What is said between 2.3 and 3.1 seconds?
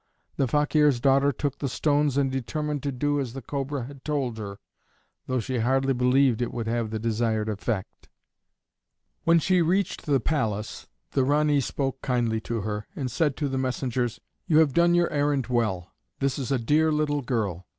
determined to